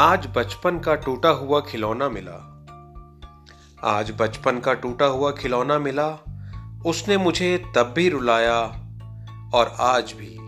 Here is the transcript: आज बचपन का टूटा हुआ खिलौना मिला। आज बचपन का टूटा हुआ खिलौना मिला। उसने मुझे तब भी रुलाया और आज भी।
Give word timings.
आज 0.00 0.28
बचपन 0.36 0.78
का 0.78 0.94
टूटा 0.94 1.28
हुआ 1.28 1.60
खिलौना 1.60 2.08
मिला। 2.08 2.66
आज 3.84 4.12
बचपन 4.20 4.60
का 4.60 4.74
टूटा 4.74 5.04
हुआ 5.04 5.30
खिलौना 5.30 5.78
मिला। 5.78 6.08
उसने 6.86 7.16
मुझे 7.16 7.72
तब 7.76 7.92
भी 7.96 8.08
रुलाया 8.08 8.60
और 9.54 9.76
आज 9.80 10.12
भी। 10.12 10.39